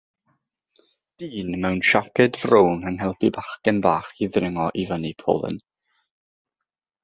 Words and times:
Dyn 1.23 1.51
mewn 1.65 1.81
siaced 1.89 2.41
frown 2.45 2.89
yn 2.93 2.97
helpu 3.03 3.31
bachgen 3.37 3.85
bach 3.89 4.11
i 4.27 4.31
ddringo 4.33 4.67
i 4.85 4.89
fyny 4.93 5.15
polyn. 5.23 5.65